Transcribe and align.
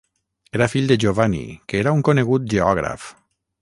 Era 0.59 0.67
fill 0.71 0.87
de 0.93 0.97
Giovanni 1.03 1.43
que 1.69 1.81
era 1.83 1.95
un 1.99 2.03
conegut 2.11 2.53
geògraf. 2.57 3.11